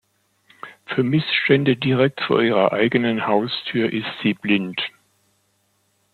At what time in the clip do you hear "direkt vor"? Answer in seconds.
1.75-2.41